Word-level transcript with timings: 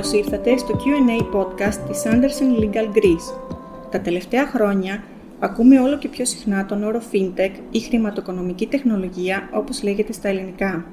Καλώς 0.00 0.18
ήρθατε 0.18 0.56
στο 0.56 0.74
Q&A 0.78 1.36
podcast 1.36 1.78
της 1.88 2.02
Anderson 2.04 2.62
Legal 2.62 2.96
Greece. 2.96 3.56
Τα 3.90 4.00
τελευταία 4.00 4.46
χρόνια 4.46 5.02
ακούμε 5.38 5.80
όλο 5.80 5.98
και 5.98 6.08
πιο 6.08 6.24
συχνά 6.24 6.66
τον 6.66 6.82
όρο 6.84 7.00
FinTech 7.12 7.50
ή 7.70 7.80
χρηματοοικονομική 7.80 8.66
τεχνολογία 8.66 9.48
όπως 9.52 9.82
λέγεται 9.82 10.12
στα 10.12 10.28
ελληνικά. 10.28 10.84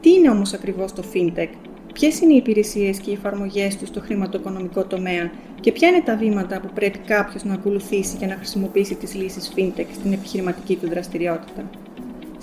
Τι 0.00 0.10
είναι 0.10 0.30
όμως 0.30 0.52
ακριβώς 0.52 0.92
το 0.92 1.02
FinTech, 1.14 1.48
ποιες 1.92 2.20
είναι 2.20 2.32
οι 2.32 2.36
υπηρεσίες 2.36 2.98
και 2.98 3.10
οι 3.10 3.14
εφαρμογές 3.14 3.76
τους 3.76 3.88
στο 3.88 4.00
χρηματοοικονομικό 4.00 4.84
τομέα; 4.84 5.30
Και 5.60 5.72
ποια 5.72 5.88
είναι 5.88 6.02
τα 6.02 6.16
βήματα 6.16 6.60
που 6.60 6.68
πρέπει 6.74 6.98
κάποιος 6.98 7.44
να 7.44 7.54
ακολουθήσει 7.54 8.16
για 8.16 8.26
να 8.26 8.34
χρησιμοποιήσει 8.34 8.94
τις 8.94 9.14
λύσεις 9.14 9.52
FinTech 9.56 9.86
στην 9.92 10.12
επιχειρηματική 10.12 10.76
του 10.76 10.88
δραστηριότητα; 10.88 11.70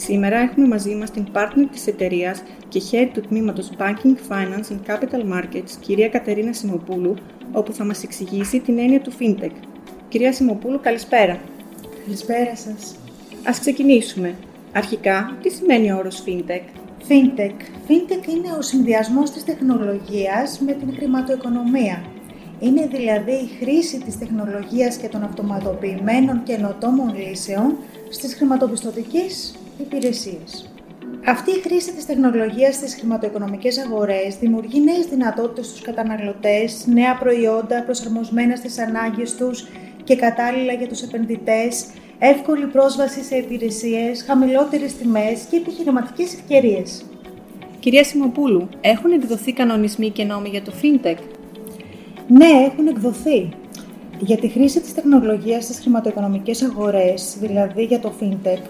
Σήμερα 0.03 0.37
έχουμε 0.37 0.67
μαζί 0.67 0.95
μας 0.95 1.11
την 1.11 1.25
partner 1.33 1.67
της 1.71 1.87
εταιρείας 1.87 2.43
και 2.69 2.81
head 2.91 3.09
του 3.13 3.21
τμήματος 3.21 3.69
Banking, 3.77 4.15
Finance 4.29 4.71
and 4.71 4.91
Capital 4.91 5.33
Markets, 5.33 5.71
κυρία 5.79 6.09
Κατερίνα 6.09 6.53
Σιμοπούλου, 6.53 7.15
όπου 7.51 7.73
θα 7.73 7.83
μας 7.85 8.03
εξηγήσει 8.03 8.59
την 8.59 8.79
έννοια 8.79 9.01
του 9.01 9.11
FinTech. 9.19 9.51
Κυρία 10.07 10.33
Σιμοπούλου, 10.33 10.79
καλησπέρα. 10.81 11.39
Καλησπέρα 12.03 12.55
σας. 12.55 12.95
Ας 13.43 13.59
ξεκινήσουμε. 13.59 14.35
Αρχικά, 14.71 15.37
τι 15.41 15.49
σημαίνει 15.49 15.91
ο 15.91 15.97
όρος 15.97 16.23
FinTech? 16.25 16.63
FinTech. 17.07 17.55
FinTech 17.87 18.27
είναι 18.27 18.51
ο 18.57 18.61
συνδυασμός 18.61 19.31
της 19.31 19.43
τεχνολογίας 19.43 20.59
με 20.59 20.71
την 20.73 20.93
χρηματοοικονομία. 20.95 22.03
Είναι 22.59 22.87
δηλαδή 22.91 23.31
η 23.31 23.49
χρήση 23.59 23.99
της 23.99 24.17
τεχνολογίας 24.17 24.97
και 24.97 25.07
των 25.07 25.23
αυτοματοποιημένων 25.23 26.43
και 26.43 26.53
ενωτόμων 26.53 27.15
λύσεων 27.15 27.77
στις 28.09 28.35
χρηματοπιστωτικές 28.35 29.55
υπηρεσίες. 29.81 30.71
Αυτή 31.25 31.51
η 31.51 31.61
χρήση 31.61 31.93
της 31.93 32.05
τεχνολογίας 32.05 32.75
στις 32.75 32.95
χρηματοοικονομικές 32.95 33.77
αγορές 33.77 34.37
δημιουργεί 34.39 34.81
νέες 34.81 35.05
δυνατότητες 35.05 35.65
στους 35.65 35.81
καταναλωτές, 35.81 36.85
νέα 36.87 37.17
προϊόντα 37.17 37.83
προσαρμοσμένα 37.83 38.55
στις 38.55 38.79
ανάγκες 38.79 39.35
τους 39.35 39.67
και 40.03 40.15
κατάλληλα 40.15 40.73
για 40.73 40.87
τους 40.87 41.01
επενδυτές, 41.01 41.85
εύκολη 42.19 42.65
πρόσβαση 42.65 43.23
σε 43.23 43.35
υπηρεσίες, 43.35 44.23
χαμηλότερες 44.27 44.93
τιμές 44.93 45.41
και 45.49 45.57
επιχειρηματικές 45.57 46.33
ευκαιρίες. 46.33 47.03
Κυρία 47.79 48.03
Σιμοπούλου, 48.03 48.69
έχουν 48.81 49.11
εκδοθεί 49.11 49.53
κανονισμοί 49.53 50.09
και 50.09 50.23
νόμοι 50.23 50.49
για 50.49 50.61
το 50.61 50.71
FinTech? 50.81 51.17
Ναι, 52.27 52.49
έχουν 52.65 52.87
εκδοθεί. 52.87 53.49
Για 54.19 54.37
τη 54.37 54.47
χρήση 54.47 54.79
της 54.79 54.93
τεχνολογίας 54.93 55.63
στις 55.63 55.79
χρηματοοικονομικές 55.79 56.61
αγορές, 56.61 57.37
δηλαδή 57.39 57.83
για 57.83 57.99
το 57.99 58.13
FinTech, 58.19 58.61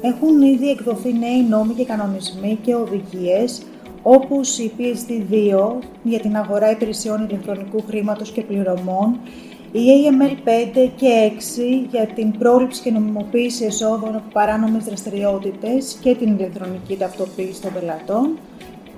έχουν 0.00 0.42
ήδη 0.42 0.70
εκδοθεί 0.70 1.12
νέοι 1.12 1.42
νόμοι 1.48 1.74
και 1.74 1.84
κανονισμοί 1.84 2.58
και 2.62 2.74
οδηγίες, 2.74 3.62
όπως 4.02 4.58
η 4.58 4.72
PSD2 4.78 5.78
για 6.02 6.20
την 6.20 6.36
αγορά 6.36 6.70
υπηρεσιών 6.70 7.26
ηλεκτρονικού 7.28 7.82
χρήματος 7.86 8.30
και 8.30 8.42
πληρωμών, 8.42 9.18
η 9.72 9.78
AML5 9.78 10.90
και 10.96 11.08
6 11.08 11.86
για 11.90 12.06
την 12.06 12.38
πρόληψη 12.38 12.82
και 12.82 12.90
νομιμοποίηση 12.90 13.64
εσόδων 13.64 14.14
από 14.14 14.30
παράνομες 14.32 14.84
δραστηριότητες 14.84 15.98
και 16.00 16.14
την 16.14 16.36
ηλεκτρονική 16.36 16.96
ταυτοποίηση 16.96 17.60
των 17.62 17.72
πελατών. 17.72 18.38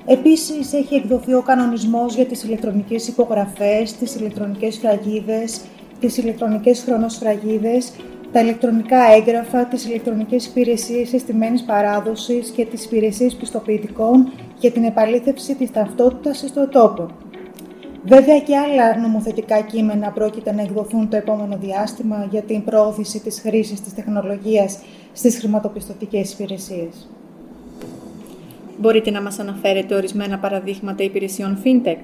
Επίσης, 0.06 0.72
έχει 0.72 0.94
εκδοθεί 0.94 1.34
ο 1.34 1.42
κανονισμός 1.42 2.14
για 2.14 2.26
τις 2.26 2.42
ηλεκτρονικές 2.42 3.08
υπογραφές, 3.08 3.92
τις 3.92 4.14
ηλεκτρονικές 4.14 4.78
φραγίδες, 4.78 5.60
τις 6.00 6.16
ηλεκτρονικές 6.16 6.82
χρονοσφραγίδες, 6.82 7.92
τα 8.32 8.40
ηλεκτρονικά 8.40 8.98
έγγραφα, 9.16 9.64
τις 9.64 9.84
ηλεκτρονικές 9.84 10.46
υπηρεσίες 10.46 11.08
συστημένης 11.08 11.62
παράδοσης 11.62 12.48
και 12.48 12.64
τις 12.64 12.84
υπηρεσίες 12.84 13.34
πιστοποιητικών 13.34 14.32
για 14.58 14.70
την 14.70 14.84
επαλήθευση 14.84 15.54
της 15.54 15.70
ταυτότητας 15.70 16.44
στο 16.48 16.68
τόπο. 16.68 17.08
Βέβαια 18.04 18.38
και 18.38 18.56
άλλα 18.56 18.98
νομοθετικά 18.98 19.60
κείμενα 19.60 20.10
πρόκειται 20.10 20.52
να 20.52 20.62
εκδοθούν 20.62 21.08
το 21.08 21.16
επόμενο 21.16 21.58
διάστημα 21.60 22.26
για 22.30 22.42
την 22.42 22.64
προώθηση 22.64 23.20
της 23.20 23.40
χρήσης 23.40 23.80
της 23.80 23.94
τεχνολογίας 23.94 24.78
στις 25.12 25.38
χρηματοπιστωτικές 25.38 26.32
υπηρεσίες. 26.32 27.08
Μπορείτε 28.78 29.10
να 29.10 29.22
μας 29.22 29.38
αναφέρετε 29.38 29.94
ορισμένα 29.94 30.38
παραδείγματα 30.38 31.02
υπηρεσιών 31.02 31.58
FinTech; 31.64 31.98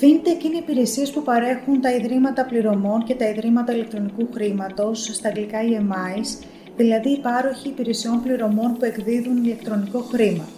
FinTech 0.00 0.44
είναι 0.44 0.56
υπηρεσίες 0.56 1.10
που 1.10 1.22
παρέχουν 1.22 1.80
τα 1.80 1.92
ιδρύματα 1.92 2.44
πληρωμών 2.44 3.04
και 3.04 3.14
τα 3.14 3.28
ιδρύματα 3.28 3.72
ηλεκτρονικού 3.72 4.28
χρήματος, 4.34 5.10
στα 5.12 5.28
αγγλικά 5.28 5.58
EMIs, 5.62 6.44
δηλαδή 6.76 7.08
οι 7.08 7.18
πάροχοι 7.18 7.68
υπηρεσιών 7.68 8.22
πληρωμών 8.22 8.72
που 8.72 8.84
εκδίδουν 8.84 9.44
ηλεκτρονικό 9.44 9.98
χρήμα. 9.98 10.48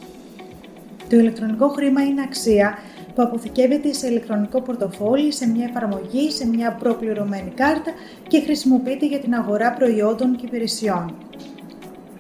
Το 1.09 1.17
ηλεκτρονικό 1.17 1.69
χρήμα 1.69 2.03
είναι 2.03 2.23
αξία 2.23 2.79
που 3.15 3.23
αποθηκεύεται 3.23 3.93
σε 3.93 4.07
ηλεκτρονικό 4.07 4.61
πορτοφόλι, 4.63 5.33
σε 5.33 5.49
μια 5.49 5.65
εφαρμογή, 5.65 6.31
σε 6.31 6.47
μια 6.47 6.73
προπληρωμένη 6.73 7.53
κάρτα 7.55 7.93
και 8.29 8.41
χρησιμοποιείται 8.41 9.07
για 9.07 9.19
την 9.19 9.35
αγορά 9.35 9.73
προϊόντων 9.73 10.37
και 10.37 10.47
υπηρεσιών. 10.47 11.15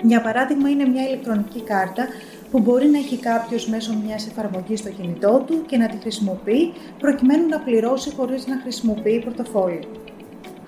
Για 0.02 0.20
παράδειγμα, 0.20 0.68
είναι 0.68 0.86
μια 0.86 1.06
ηλεκτρονική 1.06 1.60
κάρτα 1.60 2.06
που 2.50 2.58
μπορεί 2.58 2.86
να 2.86 2.98
έχει 2.98 3.16
κάποιος 3.16 3.68
μέσω 3.68 3.92
μιας 4.06 4.26
εφαρμογής 4.26 4.78
στο 4.78 4.88
κινητό 4.88 5.44
του 5.46 5.62
και 5.66 5.76
να 5.76 5.88
τη 5.88 5.96
χρησιμοποιεί 5.96 6.72
προκειμένου 6.98 7.48
να 7.48 7.58
πληρώσει 7.58 8.14
χωρίς 8.14 8.46
να 8.46 8.60
χρησιμοποιεί 8.62 9.22
πορτοφόλι. 9.24 9.80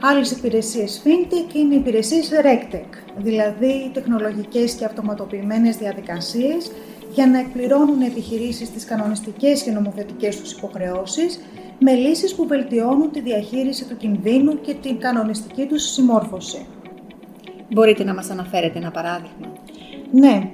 Άλλες 0.00 0.30
υπηρεσίες 0.30 1.02
FinTech 1.04 1.54
είναι 1.54 1.74
οι 1.74 1.78
υπηρεσίες 1.78 2.30
RegTech, 2.42 2.98
δηλαδή 3.16 3.90
τεχνολογικές 3.92 4.72
και 4.72 4.84
αυτοματοποιημένες 4.84 5.76
διαδικασίες 5.76 6.70
για 7.12 7.26
να 7.26 7.38
εκπληρώνουν 7.38 8.00
επιχειρήσεις 8.00 8.70
τις 8.70 8.84
κανονιστικές 8.84 9.62
και 9.62 9.70
νομοθετικές 9.70 10.40
τους 10.40 10.52
υποχρεώσεις 10.52 11.40
με 11.78 11.92
λύσεις 11.92 12.34
που 12.34 12.46
βελτιώνουν 12.46 13.10
τη 13.10 13.20
διαχείριση 13.20 13.84
του 13.84 13.96
κινδύνου 13.96 14.60
και 14.60 14.74
την 14.74 14.98
κανονιστική 14.98 15.66
τους 15.66 15.82
συμμόρφωση. 15.82 16.66
Μπορείτε 17.72 18.04
να 18.04 18.14
μας 18.14 18.30
αναφέρετε 18.30 18.78
ένα 18.78 18.90
παράδειγμα. 18.90 19.52
Ναι, 20.12 20.50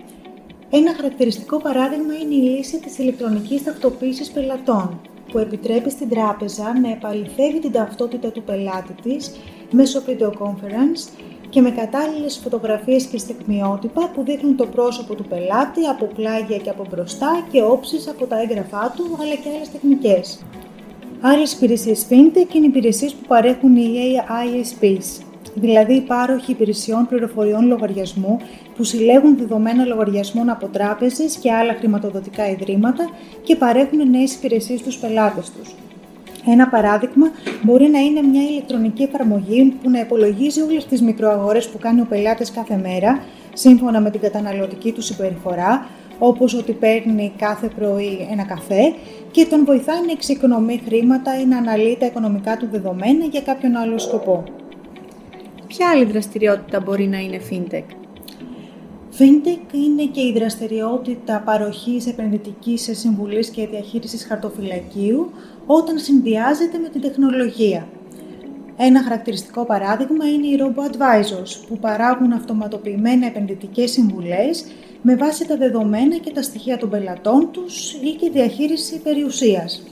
ένα 0.71 0.94
χαρακτηριστικό 0.94 1.60
παράδειγμα 1.60 2.15
είναι 2.15 2.34
η 2.34 2.38
λύση 2.38 2.78
της 2.78 2.99
ηλεκτρονικής 2.99 3.62
ταυτοποίησης 3.65 4.31
πελατών, 4.31 5.00
που 5.32 5.38
επιτρέπει 5.38 5.91
στην 5.91 6.09
τράπεζα 6.09 6.78
να 6.81 6.91
επαληθεύει 6.91 7.59
την 7.60 7.72
ταυτότητα 7.72 8.31
του 8.31 8.43
πελάτη 8.43 8.93
της 9.03 9.32
μέσω 9.71 10.03
video 10.06 10.28
conference 10.28 11.10
και 11.49 11.60
με 11.60 11.71
κατάλληλες 11.71 12.37
φωτογραφίες 12.37 13.04
και 13.04 13.19
στεκμιότυπα 13.19 14.10
που 14.15 14.22
δείχνουν 14.22 14.56
το 14.56 14.66
πρόσωπο 14.66 15.15
του 15.15 15.25
πελάτη 15.25 15.87
από 15.87 16.06
πλάγια 16.06 16.56
και 16.56 16.71
από 16.71 16.87
μπροστά 16.91 17.47
και 17.53 17.62
όψεις 17.62 18.09
από 18.09 18.27
τα 18.27 18.41
έγγραφά 18.41 18.93
του, 18.97 19.16
αλλά 19.21 19.34
και 19.34 19.48
άλλες 19.54 19.71
τεχνικές. 19.71 20.44
Άλλες 21.21 21.53
υπηρεσίες 21.53 22.06
FinTech 22.10 22.54
είναι 22.54 22.66
υπηρεσίες 22.66 23.15
που 23.15 23.27
παρέχουν 23.27 23.77
οι 23.77 23.87
ISPs, 24.28 25.25
δηλαδή 25.60 25.94
υπάροχοι 25.94 26.50
υπηρεσιών 26.50 27.06
πληροφοριών 27.06 27.66
λογαριασμού 27.66 28.38
που 28.76 28.84
συλλέγουν 28.84 29.36
δεδομένα 29.36 29.84
λογαριασμών 29.84 30.48
από 30.48 30.66
τράπεζες 30.66 31.36
και 31.36 31.52
άλλα 31.52 31.74
χρηματοδοτικά 31.78 32.50
ιδρύματα 32.50 33.10
και 33.42 33.56
παρέχουν 33.56 34.10
νέες 34.10 34.34
υπηρεσίες 34.34 34.80
στους 34.80 34.96
πελάτες 34.96 35.50
τους. 35.50 35.74
Ένα 36.48 36.68
παράδειγμα 36.68 37.30
μπορεί 37.62 37.88
να 37.88 37.98
είναι 37.98 38.22
μια 38.22 38.42
ηλεκτρονική 38.42 39.02
εφαρμογή 39.02 39.74
που 39.82 39.90
να 39.90 40.00
υπολογίζει 40.00 40.60
όλες 40.60 40.86
τις 40.86 41.02
μικροαγορές 41.02 41.68
που 41.68 41.78
κάνει 41.78 42.00
ο 42.00 42.06
πελάτης 42.08 42.50
κάθε 42.50 42.76
μέρα, 42.82 43.22
σύμφωνα 43.52 44.00
με 44.00 44.10
την 44.10 44.20
καταναλωτική 44.20 44.92
του 44.92 45.02
συμπεριφορά, 45.02 45.86
όπως 46.18 46.54
ότι 46.54 46.72
παίρνει 46.72 47.32
κάθε 47.36 47.68
πρωί 47.68 48.28
ένα 48.30 48.44
καφέ 48.44 48.94
και 49.30 49.46
τον 49.46 49.64
βοηθάει 49.64 50.00
να 50.06 50.12
εξοικονομεί 50.12 50.80
χρήματα 50.86 51.40
ή 51.40 51.44
να 51.44 51.58
αναλύει 51.58 51.96
τα 52.00 52.06
οικονομικά 52.06 52.56
του 52.56 52.68
δεδομένα 52.70 53.24
για 53.24 53.40
κάποιον 53.40 53.76
άλλο 53.76 53.98
σκοπό. 53.98 54.44
Ποια 55.76 55.88
άλλη 55.88 56.04
δραστηριότητα 56.04 56.80
μπορεί 56.80 57.06
να 57.06 57.18
είναι 57.18 57.40
FinTech? 57.50 57.84
FinTech 59.18 59.74
είναι 59.74 60.04
και 60.04 60.20
η 60.20 60.32
δραστηριότητα 60.32 61.42
παροχής 61.44 62.06
επενδυτικής 62.06 62.88
συμβουλής 62.92 63.48
και 63.48 63.66
διαχείρισης 63.66 64.24
χαρτοφυλακίου 64.24 65.30
όταν 65.66 65.98
συνδυάζεται 65.98 66.78
με 66.78 66.88
την 66.88 67.00
τεχνολογία. 67.00 67.88
Ένα 68.76 69.02
χαρακτηριστικό 69.02 69.64
παράδειγμα 69.64 70.28
είναι 70.28 70.46
οι 70.46 70.58
Robo-Advisors 70.60 71.66
που 71.68 71.78
παράγουν 71.78 72.32
αυτοματοποιημένα 72.32 73.26
επενδυτικές 73.26 73.90
συμβουλές 73.90 74.64
με 75.02 75.16
βάση 75.16 75.46
τα 75.46 75.56
δεδομένα 75.56 76.16
και 76.16 76.30
τα 76.30 76.42
στοιχεία 76.42 76.76
των 76.76 76.90
πελατών 76.90 77.48
τους 77.52 77.92
ή 77.92 78.10
και 78.20 78.30
διαχείριση 78.30 79.00
περιουσίας. 79.00 79.82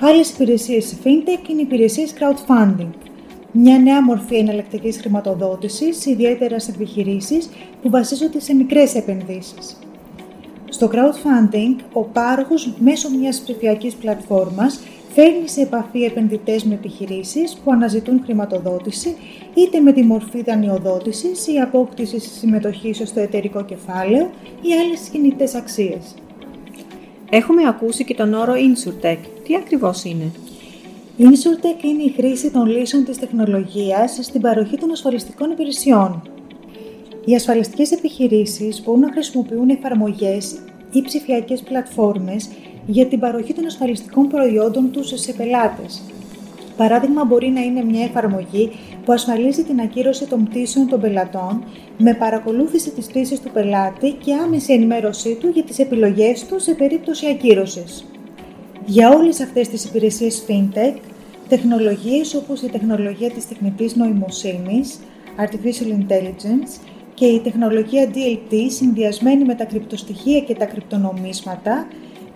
Άλλες 0.00 0.30
υπηρεσίες 0.30 0.96
FinTech 1.04 1.48
είναι 1.48 1.60
υπηρεσίες 1.60 2.12
crowdfunding 2.18 3.09
μια 3.52 3.78
νέα 3.78 4.02
μορφή 4.02 4.36
εναλλακτικής 4.36 4.96
χρηματοδότησης, 4.96 6.06
ιδιαίτερα 6.06 6.58
σε 6.58 6.70
επιχειρήσεις 6.74 7.48
που 7.82 7.90
βασίζονται 7.90 8.40
σε 8.40 8.54
μικρές 8.54 8.94
επενδύσεις. 8.94 9.76
Στο 10.68 10.90
crowdfunding, 10.92 11.82
ο 11.92 12.02
πάροχος 12.02 12.74
μέσω 12.78 13.10
μιας 13.10 13.40
ψηφιακής 13.40 13.94
πλατφόρμας 13.94 14.80
φέρνει 15.14 15.48
σε 15.48 15.60
επαφή 15.60 16.02
επενδυτές 16.02 16.64
με 16.64 16.74
επιχειρήσεις 16.74 17.56
που 17.64 17.72
αναζητούν 17.72 18.20
χρηματοδότηση, 18.24 19.16
είτε 19.54 19.80
με 19.80 19.92
τη 19.92 20.02
μορφή 20.02 20.42
δανειοδότησης 20.42 21.46
ή 21.46 21.58
απόκτησης 21.58 22.30
συμμετοχής 22.38 23.02
στο 23.04 23.20
εταιρικό 23.20 23.64
κεφάλαιο 23.64 24.30
ή 24.62 24.72
άλλες 24.72 25.00
κινητές 25.12 25.54
αξίες. 25.54 26.14
Έχουμε 27.30 27.62
ακούσει 27.68 28.04
και 28.04 28.14
τον 28.14 28.34
όρο 28.34 28.52
InsurTech. 28.54 29.18
Τι 29.44 29.56
ακριβώς 29.56 30.04
είναι; 30.04 30.30
InsurTech 31.22 31.84
είναι 31.84 32.02
η 32.02 32.12
χρήση 32.16 32.50
των 32.50 32.66
λύσεων 32.66 33.04
της 33.04 33.18
τεχνολογίας 33.18 34.18
στην 34.20 34.40
παροχή 34.40 34.76
των 34.76 34.90
ασφαλιστικών 34.90 35.50
υπηρεσιών. 35.50 36.22
Οι 37.24 37.34
ασφαλιστικές 37.34 37.92
επιχειρήσεις 37.92 38.82
μπορούν 38.84 39.00
να 39.00 39.12
χρησιμοποιούν 39.12 39.68
εφαρμογές 39.68 40.58
ή 40.92 41.02
ψηφιακές 41.02 41.60
πλατφόρμες 41.60 42.48
για 42.86 43.06
την 43.06 43.20
παροχή 43.20 43.54
των 43.54 43.66
ασφαλιστικών 43.66 44.28
προϊόντων 44.28 44.90
τους 44.90 45.12
σε 45.14 45.32
πελάτες. 45.32 46.02
Παράδειγμα, 46.76 47.24
μπορεί 47.24 47.48
να 47.48 47.60
είναι 47.60 47.84
μια 47.84 48.04
εφαρμογή 48.04 48.70
που 49.04 49.12
ασφαλίζει 49.12 49.62
την 49.64 49.80
ακύρωση 49.80 50.26
των 50.26 50.44
πτήσεων 50.44 50.88
των 50.88 51.00
πελατών 51.00 51.64
με 51.98 52.14
παρακολούθηση 52.14 52.90
της 52.90 53.06
πτήσης 53.06 53.40
του 53.40 53.50
πελάτη 53.50 54.12
και 54.24 54.34
άμεση 54.34 54.72
ενημέρωσή 54.72 55.34
του 55.40 55.48
για 55.48 55.62
τις 55.62 55.78
επιλογές 55.78 56.46
του 56.46 56.60
σε 56.60 56.74
περίπτωση 56.74 57.26
ακύρωσης. 57.26 58.04
Για 58.86 59.10
όλες 59.10 59.40
αυτές 59.40 59.68
τις 59.68 59.84
υπηρεσίες 59.84 60.44
FinTech, 60.48 60.94
τεχνολογίες 61.50 62.34
όπως 62.34 62.62
η 62.62 62.68
τεχνολογία 62.68 63.30
της 63.30 63.48
τεχνητής 63.48 63.96
νοημοσύνης, 63.96 64.98
Artificial 65.36 65.88
Intelligence 66.00 66.80
και 67.14 67.26
η 67.26 67.40
τεχνολογία 67.40 68.10
DLT 68.14 68.54
συνδυασμένη 68.68 69.44
με 69.44 69.54
τα 69.54 69.64
κρυπτοστοιχεία 69.64 70.40
και 70.40 70.54
τα 70.54 70.64
κρυπτονομίσματα 70.64 71.86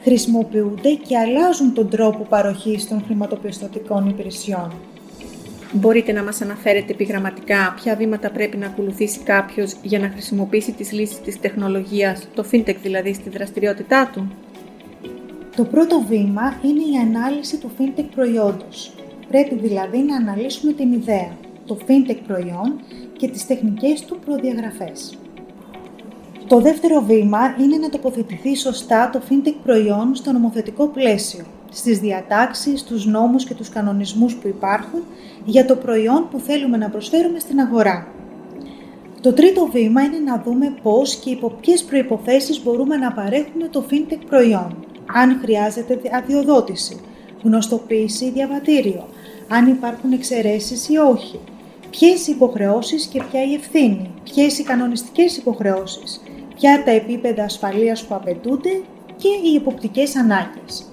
χρησιμοποιούνται 0.02 0.90
και 0.94 1.19
αλλάζουν 1.19 1.75
τον 1.75 1.88
τρόπο 1.88 2.25
παροχής 2.28 2.88
των 2.88 3.02
χρηματοπιστωτικών 3.06 4.08
υπηρεσιών. 4.08 4.72
Μπορείτε 5.72 6.12
να 6.12 6.22
μας 6.22 6.40
αναφέρετε 6.40 6.93
επιγραμματικά 6.93 7.75
ποια 7.82 7.96
βήματα 7.96 8.31
πρέπει 8.31 8.56
να 8.56 8.66
ακολουθήσει 8.66 9.19
κάποιος 9.19 9.75
για 9.82 9.99
να 9.99 10.08
χρησιμοποιήσει 10.08 10.72
τις 10.72 10.93
λύσεις 10.93 11.20
της 11.20 11.40
τεχνολογίας, 11.40 12.28
το 12.34 12.44
fintech 12.52 12.76
δηλαδή, 12.82 13.14
στη 13.14 13.31
δραστηριότητά 13.31 14.11
του; 14.12 14.32
Το 15.56 15.64
πρώτο 15.64 16.05
βήμα 16.08 16.61
είναι 16.64 16.81
η 16.81 16.96
ανάλυση 17.06 17.56
του 17.56 17.70
fintech 17.78 18.06
προϊόντος. 18.14 18.93
Πρέπει 19.34 19.54
δηλαδή 19.54 19.98
να 19.98 20.16
αναλύσουμε 20.16 20.72
την 20.72 20.92
ιδέα, 20.92 21.36
το 21.66 21.78
fintech 21.86 22.19
προϊόν 22.26 22.81
και 23.16 23.28
τις 23.28 23.46
τεχνικές 23.46 24.04
του 24.04 24.19
προδιαγραφές. 24.25 25.19
Το 26.46 26.60
δεύτερο 26.60 27.00
βήμα 27.00 27.38
είναι 27.60 27.76
να 27.76 27.88
τοποθετηθεί 27.88 28.56
σωστά 28.56 29.10
το 29.10 29.20
fintech 29.28 29.54
προϊόν 29.62 30.14
στο 30.14 30.32
νομοθετικό 30.32 30.86
πλαίσιο, 30.86 31.44
στις 31.70 31.98
διατάξεις, 31.98 32.82
τους 32.82 33.06
νόμους 33.06 33.44
και 33.44 33.54
τους 33.54 33.69
κανονισμούς 33.69 34.34
που 34.34 34.48
υπάρχουν 34.48 35.02
για 35.44 35.64
το 35.64 35.76
προϊόν 35.76 36.28
που 36.30 36.38
θέλουμε 36.38 36.76
να 36.76 36.88
προσφέρουμε 36.88 37.38
στην 37.38 37.60
αγορά. 37.60 38.06
Το 39.20 39.32
τρίτο 39.32 39.66
βήμα 39.72 40.02
είναι 40.02 40.19
να 40.19 40.42
δούμε 40.44 40.75
πώς 40.82 41.16
και 41.16 41.30
υπό 41.30 41.52
ποιες 41.60 41.82
προϋποθέσεις 41.82 42.62
μπορούμε 42.62 42.96
να 42.96 43.12
παρέχουμε 43.12 43.69
το 43.69 43.84
fintech 43.90 44.20
προϊόν, 44.28 44.84
αν 45.14 45.38
χρειάζεται 45.42 46.00
αδειοδότηση, 46.12 47.00
γνωστοποίηση 47.42 48.25
ή 48.25 48.30
διαβατήριο, 48.30 49.08
αν 49.49 49.67
υπάρχουν 49.67 50.12
εξαιρέσεις 50.12 50.88
ή 50.88 50.96
όχι, 50.96 51.41
ποιες 51.91 52.26
οι 52.26 52.31
υποχρεώσεις 52.31 53.06
και 53.06 53.23
ποια 53.31 53.44
η 53.44 53.55
ευθύνη, 53.55 54.11
ποιες 54.25 54.58
οι 54.58 54.62
κανονιστικές 54.62 55.37
υποχρεώσεις, 55.37 56.20
ποια 56.55 56.82
τα 56.85 56.91
επίπεδα 56.91 57.44
ασφαλείας 57.44 58.05
που 58.05 58.14
απαιτούνται 58.14 58.81
και 59.17 59.29
οι 59.29 59.55
υποπτικές 59.55 60.17
ανάγκες. 60.17 60.88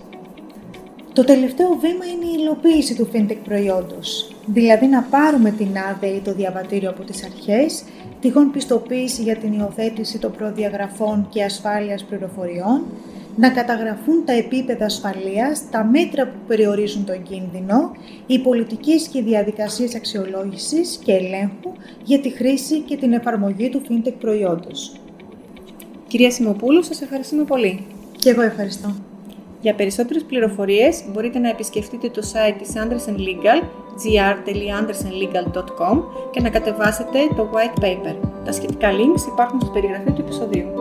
Το 1.13 1.23
τελευταίο 1.23 1.67
βήμα 1.81 2.05
είναι 2.05 2.25
η 2.25 2.37
υλοποίηση 2.39 2.95
του 2.95 3.09
fintech 3.13 3.37
προϊόντος, 3.43 4.35
δηλαδή 4.45 4.87
να 4.87 5.01
πάρουμε 5.01 5.51
την 5.51 5.67
άδεια 5.91 6.15
ή 6.15 6.19
το 6.19 6.33
διαβατήριο 6.33 6.89
από 6.89 7.03
τις 7.03 7.23
αρχές, 7.23 7.83
τυχόν 8.19 8.51
πιστοποίηση 8.51 9.21
για 9.21 9.35
την 9.35 9.53
υιοθέτηση 9.53 10.17
των 10.17 10.31
προδιαγραφών 10.31 11.27
και 11.29 11.43
ασφάλειας 11.43 12.03
πληροφοριών, 12.03 12.83
να 13.35 13.49
καταγραφούν 13.49 14.25
τα 14.25 14.33
επίπεδα 14.33 14.85
ασφαλείας, 14.85 15.69
τα 15.71 15.83
μέτρα 15.83 16.27
που 16.27 16.37
περιορίζουν 16.47 17.05
τον 17.05 17.23
κίνδυνο, 17.23 17.91
οι 18.25 18.39
πολιτικές 18.39 19.07
και 19.07 19.17
οι 19.17 19.21
διαδικασίες 19.21 19.95
αξιολόγησης 19.95 20.99
και 21.03 21.11
ελέγχου 21.11 21.71
για 22.03 22.19
τη 22.19 22.29
χρήση 22.29 22.79
και 22.79 22.97
την 22.97 23.13
εφαρμογή 23.13 23.69
του 23.69 23.81
fintech 23.89 24.13
προϊόντος. 24.19 24.95
Κυρία 26.07 26.31
Σιμοπούλου, 26.31 26.83
σας 26.83 27.01
ευχαριστούμε 27.01 27.43
πολύ. 27.43 27.85
Και 28.17 28.29
εγώ 28.29 28.41
ευχαριστώ. 28.41 28.95
Για 29.61 29.75
περισσότερες 29.75 30.23
πληροφορίες 30.23 31.03
μπορείτε 31.11 31.39
να 31.39 31.49
επισκεφτείτε 31.49 32.09
το 32.09 32.21
site 32.33 32.55
της 32.57 32.73
Anderson 32.75 33.17
Legal, 33.17 33.63
gr.andersonlegal.com 34.03 36.03
και 36.31 36.41
να 36.41 36.49
κατεβάσετε 36.49 37.19
το 37.35 37.49
white 37.53 37.79
paper. 37.83 38.15
Τα 38.45 38.51
σχετικά 38.51 38.89
links 38.91 39.27
υπάρχουν 39.31 39.61
στην 39.61 39.73
περιγραφή 39.73 40.11
του 40.11 40.21
επεισοδίου. 40.21 40.80